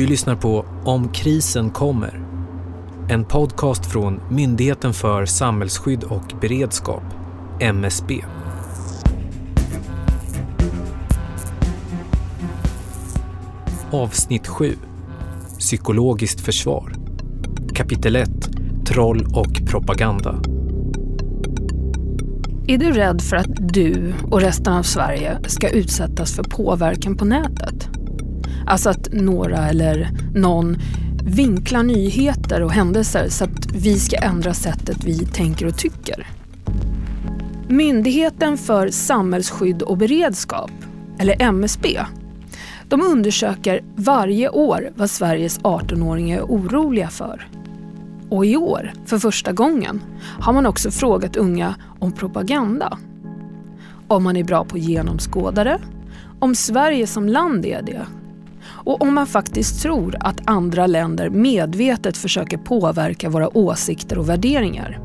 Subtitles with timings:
[0.00, 2.20] Du lyssnar på Om krisen kommer.
[3.08, 7.02] En podcast från Myndigheten för samhällsskydd och beredskap,
[7.60, 8.24] MSB.
[13.90, 14.74] Avsnitt 7.
[15.58, 16.92] Psykologiskt försvar.
[17.74, 18.30] Kapitel 1.
[18.86, 20.42] Troll och propaganda.
[22.66, 27.24] Är du rädd för att du och resten av Sverige ska utsättas för påverkan på
[27.24, 27.69] nätet?
[28.70, 30.76] Alltså att några eller någon
[31.24, 36.26] vinklar nyheter och händelser så att vi ska ändra sättet vi tänker och tycker.
[37.68, 40.70] Myndigheten för samhällsskydd och beredskap,
[41.18, 42.00] eller MSB,
[42.88, 47.48] de undersöker varje år vad Sveriges 18-åringar är oroliga för.
[48.28, 50.00] Och i år, för första gången,
[50.40, 52.98] har man också frågat unga om propaganda.
[54.08, 55.78] Om man är bra på genomskådare,
[56.38, 58.06] om Sverige som land är det
[58.84, 65.00] och om man faktiskt tror att andra länder medvetet försöker påverka våra åsikter och värderingar.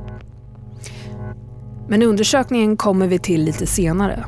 [1.90, 4.26] Men undersökningen kommer vi till lite senare.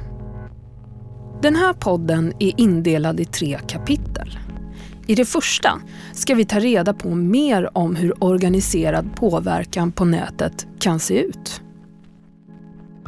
[1.42, 4.40] Den här podden är indelad i tre kapitel.
[5.08, 5.82] I det första
[6.14, 11.62] ska vi ta reda på mer om hur organiserad påverkan på nätet kan se ut.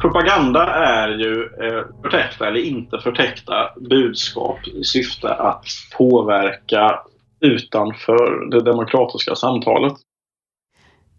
[0.00, 3.54] Propaganda är ju eh, förtäckta eller inte förtäckta
[3.90, 5.64] budskap i syfte att
[5.98, 7.00] påverka
[7.40, 9.92] utanför det demokratiska samtalet.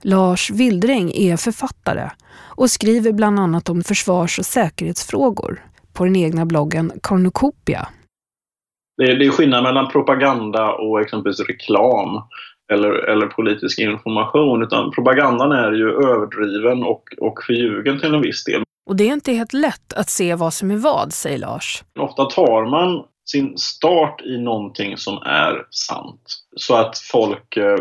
[0.04, 2.10] Lars Wildräng är författare
[2.56, 5.62] och skriver bland annat om försvars och säkerhetsfrågor
[5.94, 7.88] på den egna bloggen Cornucopia.
[8.98, 12.22] Det är, det är skillnad mellan propaganda och exempelvis reklam
[12.74, 14.64] eller, eller politisk information.
[14.64, 18.64] Utan propagandan är ju överdriven och, och förljugen till en viss del.
[18.86, 21.84] Och det är inte helt lätt att se vad som är vad, säger Lars.
[22.00, 26.22] Ofta tar man sin start i någonting som är sant.
[26.56, 27.78] Så att folk eh,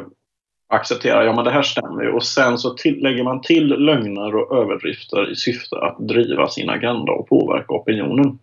[0.69, 2.13] accepterar, ja men det här stämmer ju.
[2.13, 6.71] Och sen så till, lägger man till lögner och överdrifter i syfte att driva sin
[6.71, 8.39] agenda och påverka opinionen.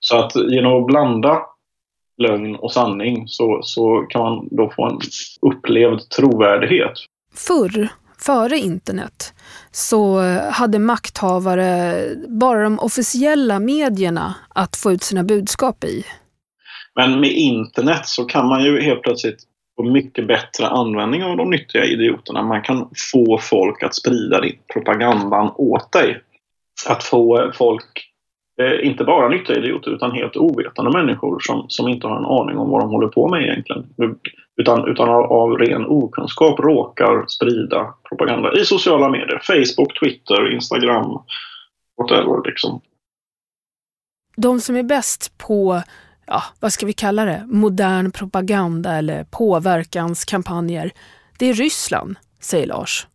[0.00, 1.42] Så att genom att blanda
[2.18, 4.98] lögn och sanning så, så kan man då få en
[5.42, 6.92] upplevd trovärdighet.
[7.34, 7.88] Förr,
[8.26, 9.34] före internet,
[9.70, 10.20] så
[10.50, 16.04] hade makthavare bara de officiella medierna att få ut sina budskap i.
[16.94, 19.42] Men med internet så kan man ju helt plötsligt
[19.76, 22.42] få mycket bättre användning av de nyttiga idioterna.
[22.42, 24.40] Man kan få folk att sprida
[24.72, 26.22] propagandan åt dig.
[26.86, 28.13] Att få folk
[28.60, 32.58] eh, inte bara nyttiga idioter utan helt ovetande människor som, som inte har en aning
[32.58, 33.86] om vad de håller på med egentligen.
[34.56, 39.40] Utan, utan av, av ren okunskap råkar sprida propaganda i sociala medier.
[39.42, 41.22] Facebook, Twitter, Instagram,
[41.98, 42.80] whatever liksom.
[44.36, 45.82] De som är bäst på,
[46.26, 50.90] ja, vad ska vi kalla det, modern propaganda eller påverkanskampanjer,
[51.38, 53.06] det är Ryssland, säger Lars.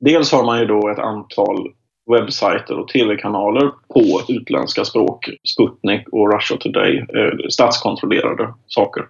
[0.00, 1.72] Dels har man ju då ett antal
[2.06, 5.30] webbsajter och tv-kanaler på utländska språk.
[5.54, 9.04] Sputnik och Russia Today, eh, statskontrollerade saker.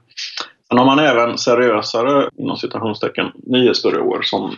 [0.69, 4.57] Sen har man även seriösare, inom citationstecken, nyhetsbyråer som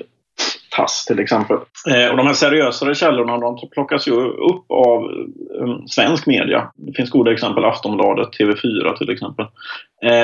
[0.77, 1.57] TASS till exempel.
[1.91, 5.03] Eh, och de här seriösare källorna de plockas ju upp av
[5.61, 6.71] eh, svensk media.
[6.77, 9.47] Det finns goda exempel, Aftonbladet, TV4 till exempel.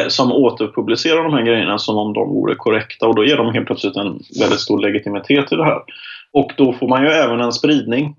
[0.09, 3.67] Som återpublicerar de här grejerna som om de vore korrekta och då ger de helt
[3.67, 5.81] plötsligt en väldigt stor legitimitet till det här.
[6.35, 8.17] Och då får man ju även en spridning.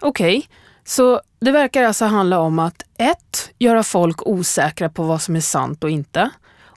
[0.00, 0.48] Okej, okay.
[0.84, 5.40] så det verkar alltså handla om att ett, göra folk osäkra på vad som är
[5.40, 6.30] sant och inte.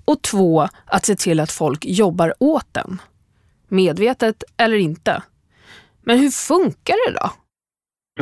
[0.06, 3.02] Och två, att se till att folk jobbar åt den.
[3.68, 5.24] Medvetet eller inte.
[6.04, 7.32] Men hur funkar det då?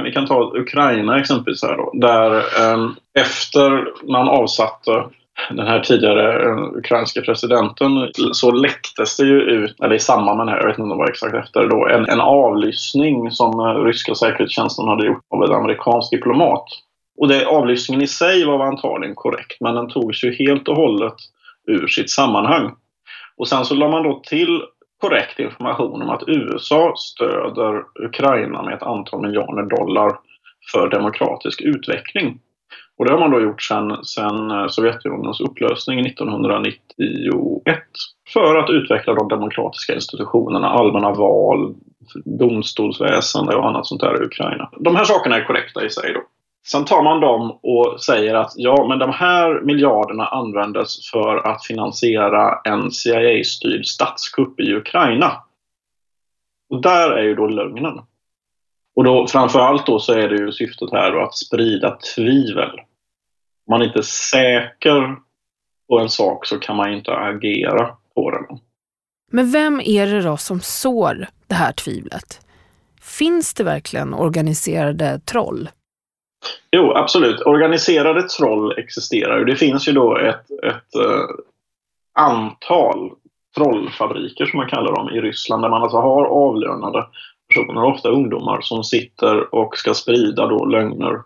[0.03, 5.09] Vi kan ta Ukraina exempelvis här då, där eh, efter man avsatte
[5.49, 7.91] den här tidigare eh, ukrainske ukrainska presidenten
[8.33, 10.89] så läcktes det ju ut, eller i samband med det här, jag vet inte om
[10.89, 15.43] det var exakt efter då, en, en avlyssning som eh, ryska säkerhetstjänsten hade gjort av
[15.43, 16.65] en amerikansk diplomat.
[17.17, 21.15] Och det, avlyssningen i sig var antagligen korrekt, men den togs ju helt och hållet
[21.67, 22.71] ur sitt sammanhang.
[23.37, 24.61] Och sen så la man då till
[25.01, 30.17] korrekt information om att USA stöder Ukraina med ett antal miljarder dollar
[30.71, 32.39] för demokratisk utveckling.
[33.03, 37.77] Och det har man då gjort sedan sen eh, Sovjetunionens upplösning 1991
[38.33, 41.75] för att utveckla de demokratiska institutionerna, allmänna val,
[42.25, 44.69] domstolsväsende och annat sånt där i Ukraina.
[44.79, 46.13] De här sakerna är korrekta i sig.
[46.13, 46.19] Då.
[46.67, 51.65] Sen tar man dem och säger att ja, men de här miljarderna användes för att
[51.65, 55.31] finansiera en CIA-styrd statskupp i Ukraina.
[56.69, 57.99] Och där är ju då lögnen.
[58.95, 62.79] Och då framförallt då så är det ju syftet här då att sprida tvivel.
[63.69, 65.15] Man är inte säker
[65.89, 68.59] på en sak så kan man inte agera på den.
[69.31, 72.39] Men vem är det då som sår det här tvivlet?
[73.01, 75.69] Finns det verkligen organiserade troll?
[76.71, 77.41] Jo, absolut.
[77.41, 79.45] Organiserade troll existerar.
[79.45, 81.25] Det finns ju då ett, ett uh,
[82.19, 83.11] antal
[83.57, 87.05] trollfabriker som man kallar dem i Ryssland där man alltså har avlönade
[87.47, 91.21] personer, ofta ungdomar, som sitter och ska sprida då lögner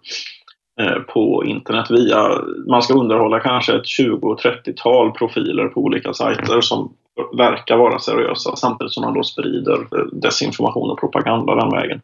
[0.80, 2.30] Eh, på internet via,
[2.68, 6.94] man ska underhålla kanske ett 20-30-tal profiler på olika sajter som
[7.38, 12.02] verkar vara seriösa samtidigt som man då sprider eh, desinformation och propaganda den vägen.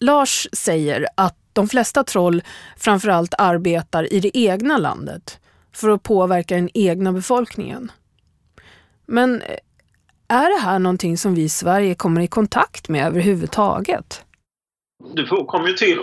[0.00, 2.42] Lars säger att de flesta troll
[2.76, 5.38] framförallt arbetar i det egna landet
[5.74, 7.92] för att påverka den egna befolkningen.
[9.06, 9.56] Men eh,
[10.28, 14.24] är det här någonting som vi i Sverige kommer i kontakt med överhuvudtaget?
[15.04, 15.98] Du kommer ju till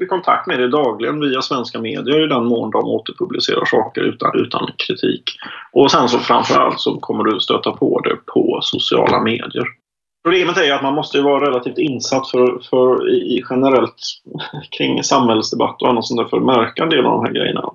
[0.00, 4.30] i kontakt med det dagligen via svenska medier i den mån de återpublicerar saker utan,
[4.34, 5.22] utan kritik.
[5.72, 9.64] Och sen så framförallt så kommer du stöta på det på sociala medier.
[10.24, 13.96] Problemet är ju att man måste vara relativt insatt för, för i, generellt
[14.78, 17.70] kring samhällsdebatt och annat sånt där för att märka en del av de här grejerna.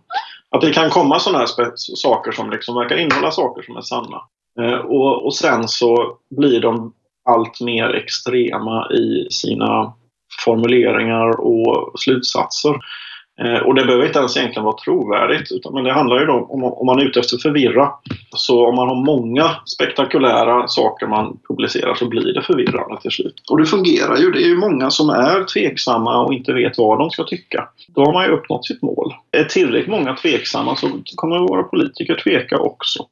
[0.50, 4.22] Att det kan komma sådana här saker som liksom verkar innehålla saker som är sanna.
[4.60, 6.94] Eh, och, och sen så blir de
[7.30, 9.94] allt mer extrema i sina
[10.46, 12.76] formuleringar och slutsatser.
[13.42, 15.52] Eh, och det behöver inte ens egentligen vara trovärdigt.
[15.52, 17.90] Utan, men det handlar ju då om, om man är ute efter att förvirra.
[18.36, 23.44] Så om man har många spektakulära saker man publicerar så blir det förvirrande till slut.
[23.50, 24.32] Och det fungerar ju.
[24.32, 27.70] Det är ju många som är tveksamma och inte vet vad de ska tycka.
[27.88, 29.14] Då har man ju uppnått sitt mål.
[29.32, 33.06] Är tillräckligt många tveksamma så kommer våra politiker tveka också.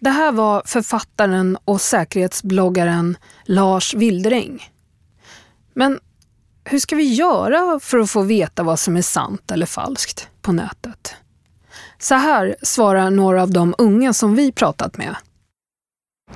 [0.00, 3.16] Det här var författaren och säkerhetsbloggaren
[3.46, 4.62] Lars Wildring.
[5.74, 5.98] Men
[6.68, 10.52] hur ska vi göra för att få veta vad som är sant eller falskt på
[10.52, 11.16] nätet?
[11.98, 15.16] Så här svarar några av de unga som vi pratat med.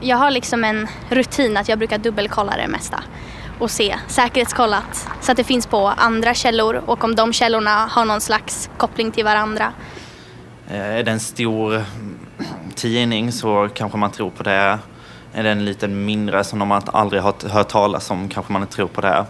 [0.00, 3.04] Jag har liksom en rutin att jag brukar dubbelkolla det mesta
[3.58, 8.04] och se säkerhetskollat så att det finns på andra källor och om de källorna har
[8.04, 9.72] någon slags koppling till varandra.
[10.68, 11.84] Eh, är det en stor
[12.74, 14.78] tidning så kanske man tror på det.
[15.32, 18.74] Är det en liten mindre som man aldrig har hört talas om kanske man inte
[18.74, 19.26] tror på det.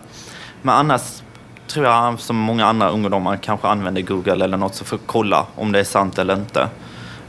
[0.63, 1.23] Men annars
[1.67, 5.47] tror jag som många andra ungdomar kanske använder Google eller något så för att kolla
[5.55, 6.69] om det är sant eller inte.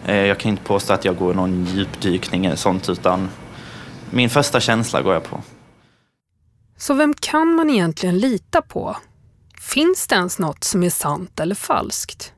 [0.05, 3.29] Eh, jag kan inte påstå att jag går någon djupdykning eller sånt utan
[4.09, 5.41] min första känsla går jag på.
[6.77, 8.97] Så vem kan man egentligen lita på?
[9.59, 12.33] Finns det ens något som är sant eller falskt?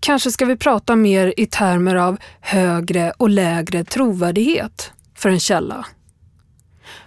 [0.00, 5.86] Kanske ska vi prata mer i termer av högre och lägre trovärdighet för en källa.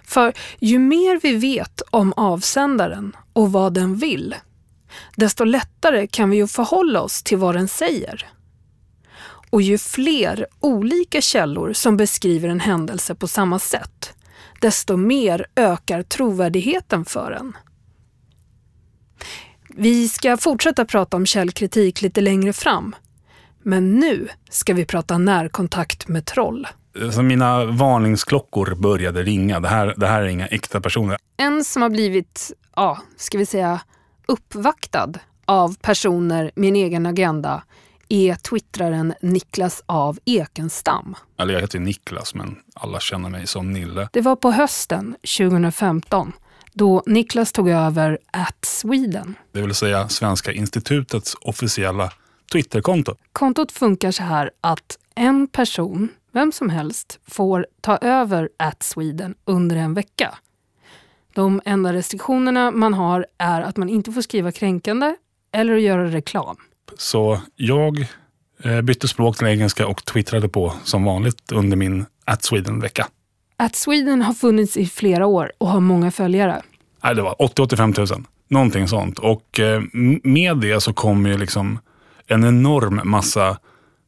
[0.04, 4.34] För ju mer vi vet om avsändaren och vad den vill,
[5.16, 8.26] desto lättare kan vi ju förhålla oss till vad den säger.
[9.50, 14.14] Och ju fler olika källor som beskriver en händelse på samma sätt,
[14.60, 17.56] desto mer ökar trovärdigheten för den.
[19.68, 22.94] Vi ska fortsätta prata om källkritik lite längre fram.
[23.62, 26.66] Men nu ska vi prata närkontakt med troll.
[27.12, 29.60] Så mina varningsklockor började ringa.
[29.60, 31.16] Det här, det här är inga äkta personer.
[31.36, 33.80] En som har blivit, ja, ska vi säga,
[34.26, 35.12] uppvaktad
[35.44, 37.62] av personer med en egen agenda
[38.08, 41.14] är twittraren Niklas av Ekenstam.
[41.38, 44.08] Eller jag heter Niklas, men alla känner mig som Nille.
[44.12, 46.32] Det var på hösten 2015
[46.72, 49.34] då Niklas tog över at Sweden.
[49.52, 52.12] Det vill säga Svenska institutets officiella
[52.52, 53.14] Twitterkonto.
[53.32, 59.34] Kontot funkar så här att en person, vem som helst, får ta över at Sweden
[59.44, 60.38] under en vecka.
[61.34, 65.14] De enda restriktionerna man har är att man inte får skriva kränkande
[65.52, 66.56] eller göra reklam.
[66.96, 68.06] Så jag
[68.62, 73.06] eh, bytte språk till engelska och twittrade på som vanligt under min at Sweden-vecka.
[73.56, 76.62] At Sweden har funnits i flera år och har många följare.
[77.04, 78.24] Nej, det var 80-85 000.
[78.48, 79.18] Någonting sånt.
[79.18, 79.82] Och eh,
[80.22, 81.78] med det så kommer ju liksom
[82.26, 83.58] en enorm massa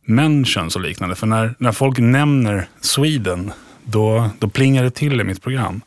[0.07, 1.15] mentions och liknande.
[1.15, 3.53] För när, när folk nämner Sweden,
[3.85, 5.81] då, då plingar det till i mitt program.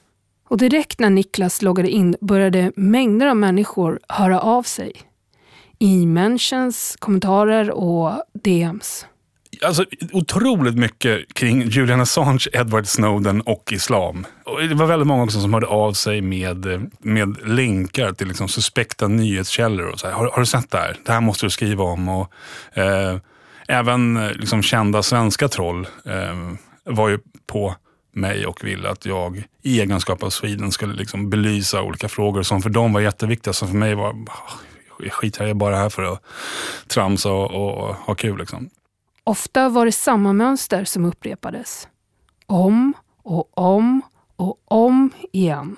[0.53, 4.91] Och direkt när Niklas loggade in började mängder av människor höra av sig.
[5.79, 9.05] I mentions, kommentarer och DMs.
[9.65, 14.25] Alltså, otroligt mycket kring Julian Assange, Edward Snowden och islam.
[14.45, 18.47] Och det var väldigt många också som hörde av sig med, med länkar till liksom
[18.47, 19.85] suspekta nyhetskällor.
[19.85, 20.97] Och så här, har, har, du sett det här?
[21.05, 22.09] Det här måste du skriva om.
[22.09, 22.33] Och,
[22.73, 23.17] eh,
[23.67, 27.75] även eh, liksom, kända svenska troll eh, var ju på
[28.15, 32.61] mig och ville att jag i egenskap av Sweden skulle liksom belysa olika frågor som
[32.61, 33.53] för dem var jätteviktiga.
[33.53, 34.15] Som för mig var,
[35.09, 36.23] skit jag är bara här för att
[36.87, 38.37] tramsa och, och, och ha kul.
[38.37, 38.69] Liksom.
[39.23, 41.87] Ofta var det samma mönster som upprepades.
[42.45, 42.93] Om
[43.23, 44.01] och om
[44.35, 45.75] och om igen.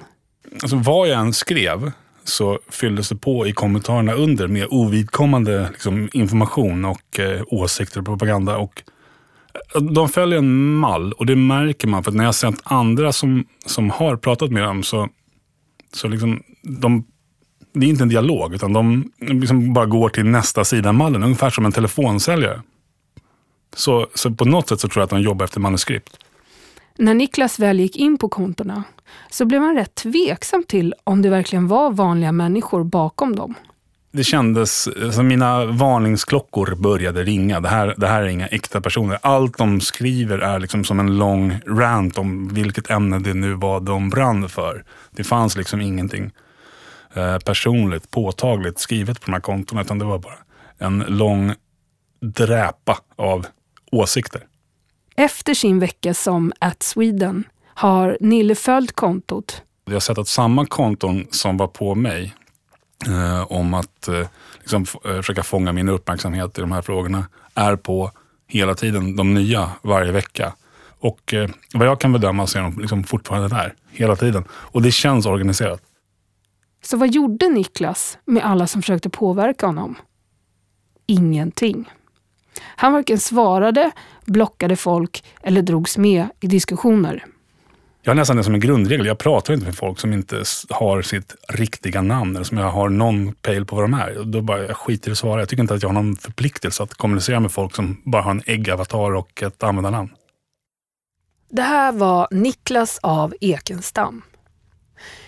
[0.62, 1.92] Alltså vad jag än skrev
[2.24, 8.06] så fylldes det på i kommentarerna under med ovidkommande liksom, information och eh, åsikter och
[8.06, 8.58] propaganda.
[8.58, 8.84] Och,
[9.92, 13.46] de följer en mall och det märker man för när jag har sett andra som,
[13.66, 15.10] som har pratat med dem så,
[15.94, 17.06] så liksom, de,
[17.74, 21.24] det är inte en dialog utan de liksom bara går till nästa sida av mallen,
[21.24, 22.62] ungefär som en telefonsäljare.
[23.76, 26.18] Så, så på något sätt så tror jag att de jobbar efter manuskript.
[26.98, 28.84] När Niklas väl gick in på kontona
[29.30, 33.56] så blev han rätt tveksam till om det verkligen var vanliga människor bakom dem.
[34.16, 37.60] Det kändes som mina varningsklockor började ringa.
[37.60, 39.20] Det här, det här är inga äkta personer.
[39.22, 43.80] Allt de skriver är liksom som en lång rant om vilket ämne det nu var
[43.80, 44.84] de brann för.
[45.12, 46.32] Det fanns liksom ingenting
[47.14, 50.38] eh, personligt, påtagligt skrivet på de här kontona, utan det var bara
[50.78, 51.54] en lång
[52.22, 53.46] dräpa av
[53.92, 54.42] åsikter.
[55.16, 59.62] Efter sin vecka som at Sweden har Nille följt kontot.
[59.86, 62.34] Jag har sett att samma konton som var på mig
[63.08, 64.28] Eh, om att eh,
[64.60, 68.12] liksom, eh, försöka fånga min uppmärksamhet i de här frågorna är på
[68.48, 70.54] hela tiden de nya varje vecka.
[71.00, 74.44] Och eh, vad jag kan bedöma så är de liksom fortfarande där hela tiden.
[74.52, 75.82] Och det känns organiserat.
[76.84, 79.96] Så vad gjorde Niklas med alla som försökte påverka honom?
[81.08, 81.92] Ingenting.
[82.62, 83.92] Han varken svarade,
[84.26, 87.26] blockade folk eller drogs med i diskussioner.
[88.06, 89.06] Jag har nästan det som en grundregel.
[89.06, 92.90] Jag pratar inte med folk som inte har sitt riktiga namn eller som jag har
[92.90, 94.24] någon pejl på vad de är.
[94.24, 95.42] Då bara, jag skiter i att svara.
[95.42, 98.32] Jag tycker inte att jag har någon förpliktelse att kommunicera med folk som bara har
[98.32, 100.10] en äggavatar och ett användarnamn.
[101.50, 104.22] Det här var Niklas av Ekenstam.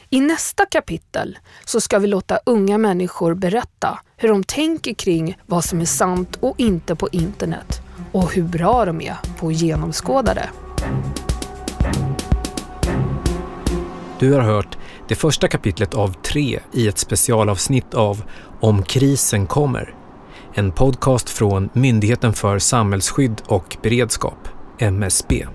[0.09, 5.63] I nästa kapitel så ska vi låta unga människor berätta hur de tänker kring vad
[5.63, 7.81] som är sant och inte på internet
[8.11, 10.49] och hur bra de är på att genomskåda det.
[14.19, 18.23] Du har hört det första kapitlet av tre i ett specialavsnitt av
[18.59, 19.93] Om krisen kommer.
[20.53, 25.45] En podcast från Myndigheten för samhällsskydd och beredskap, MSB.